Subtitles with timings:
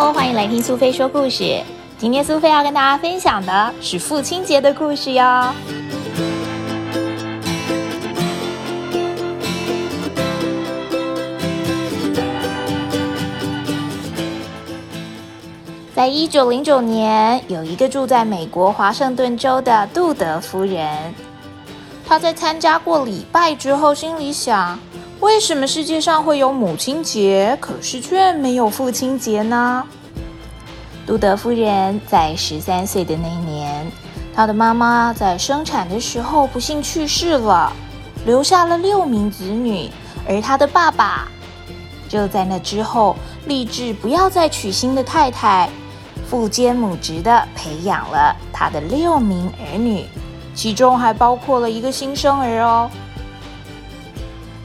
[0.00, 1.62] 欢迎来听苏菲说故事。
[1.98, 5.54] 今天苏菲要跟大家分享的是父亲节的故事哟。
[15.94, 21.14] 在一九零九年，有一个住在美国华盛顿州的杜德夫人，
[22.08, 24.78] 她在参加过礼拜之后，心里想：
[25.20, 29.84] 为什么世界上会有母亲节，可是却没有父亲节呢？
[31.06, 33.86] 杜德夫人在十三岁的那年，
[34.34, 37.70] 她的妈妈在生产的时候不幸去世了，
[38.24, 39.90] 留下了六名子女，
[40.26, 41.28] 而她的爸爸
[42.08, 43.14] 就在那之后
[43.46, 45.68] 立志不要再娶新的太太。
[46.26, 50.06] 父兼母职的培养了他的六名儿女，
[50.54, 52.88] 其中还包括了一个新生儿哦。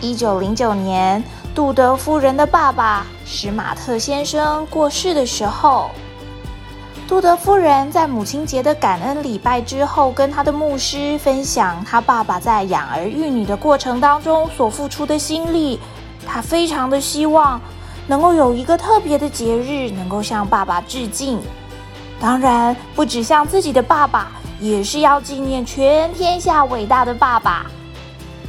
[0.00, 1.22] 一九零九年，
[1.54, 5.90] 杜德夫人的爸爸史马特先生过世的时候，
[7.08, 15.80] 杜德夫人在母亲节的感恩礼拜之后，跟他的牧师分享他爸爸在养儿育女的过程当中所付出的心力，
[16.24, 17.60] 他非常的希望。
[18.06, 21.40] 能够有一个特别的节日，能够向爸爸致敬。
[22.20, 24.28] 当然，不只向自己的爸爸，
[24.60, 27.66] 也是要纪念全天下伟大的爸爸。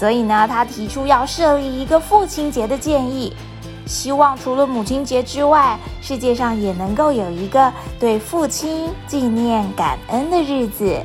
[0.00, 3.30] 所以呢，他提出要设立一个父亲节的建议，
[3.84, 10.98] 希望除了母亲节之外，世界上也能够有一个对父亲纪念感恩的日子。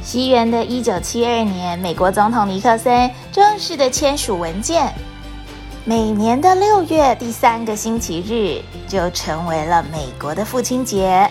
[0.00, 4.94] 西元的一九七二年，美国总统尼克森正式的签署文件。
[5.84, 11.28] 每年的六月第三个星期日就成为了美国的父亲节。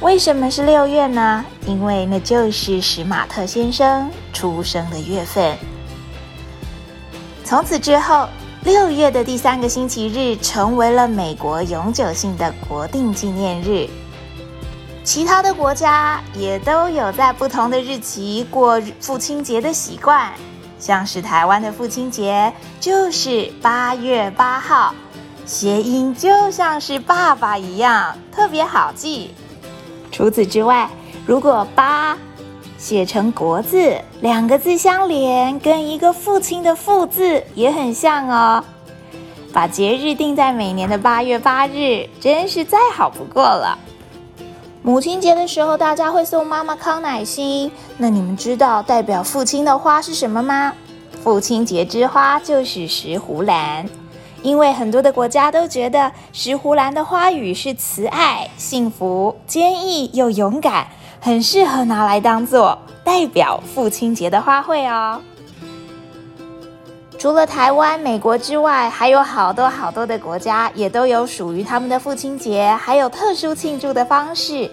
[0.00, 1.44] 为什么是六月呢？
[1.66, 5.56] 因为那就是史马特先生出生的月份。
[7.44, 8.28] 从此之后，
[8.62, 13.88] 六月的第三个星期日成为了美国永久性的国定纪念日。
[15.02, 20.30] 其他的国家也都有在不同的日期过父亲节的习惯。
[20.78, 24.94] 像是台湾的父亲节就是八月八号，
[25.46, 29.34] 谐音就像是爸爸一样，特别好记。
[30.16, 30.88] 除此之外，
[31.26, 32.16] 如果八
[32.78, 38.64] 写成国字，两个字相连，跟一个父亲的父字也很像哦。
[39.52, 43.78] 把节日定在每年的八月八日，真是再好不过了。
[44.82, 47.70] 母亲节的时候，大家会送妈妈康乃馨。
[47.98, 50.72] 那你们知道代表父亲的花是什么吗？
[51.22, 53.86] 父亲节之花就是石斛兰，
[54.46, 60.86] 因为很多的国家都觉得石斛兰的花语是慈爱、幸福、坚毅又勇敢，
[61.18, 65.20] 很适合拿来当做代表父亲节的花卉哦。
[67.18, 74.70] 除了台湾、美国之外，还有好多好多的国家也都有属于他们的父亲节，还有特殊庆祝的方式。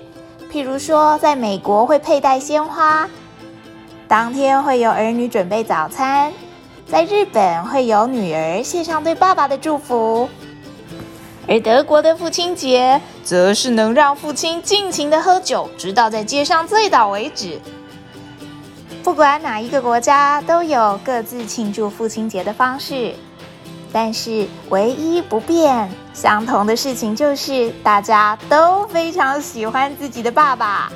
[0.51, 3.09] 譬如说，在美国会佩戴鲜花，
[4.07, 6.31] 当天会有儿女准备早餐；
[6.93, 10.29] 在日本会有女儿献上对爸爸的祝福；
[11.47, 17.59] 而德国的父亲节，则是能让父亲尽情的喝酒，直到在街上醉倒为止。
[19.03, 23.15] 不管哪一个国家，都有各自庆祝父亲节的方式，
[23.91, 30.91] 但是唯一不变、相同的事情就是，大家都非常喜欢自己的爸爸。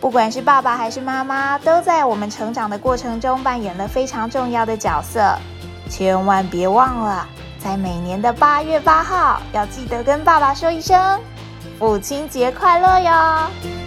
[0.00, 5.36] 不管是爸爸还是妈妈，都在我们成长的过程中扮演了非常重要的角色。
[5.90, 7.26] 千万别忘了，
[7.58, 11.20] 在每年的八月八号，要记得跟爸爸说一声
[11.78, 13.79] “父亲节快乐”哟。